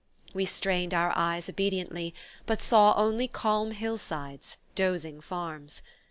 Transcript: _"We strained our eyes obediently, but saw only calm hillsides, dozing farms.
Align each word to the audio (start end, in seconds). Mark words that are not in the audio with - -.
_"We 0.33 0.45
strained 0.45 0.95
our 0.95 1.13
eyes 1.15 1.47
obediently, 1.47 2.15
but 2.47 2.63
saw 2.63 2.95
only 2.97 3.27
calm 3.27 3.69
hillsides, 3.69 4.57
dozing 4.73 5.21
farms. 5.21 5.83